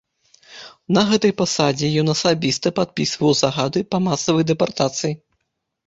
На 0.97 1.03
гэтай 1.09 1.33
пасадзе 1.41 1.91
ён 2.03 2.07
асабіста 2.15 2.67
падпісваў 2.83 3.39
загады 3.45 3.79
па 3.95 4.05
масавай 4.11 4.43
дэпартацыі. 4.53 5.13